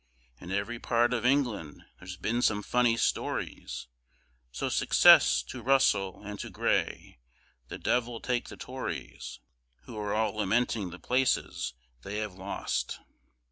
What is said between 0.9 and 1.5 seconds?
of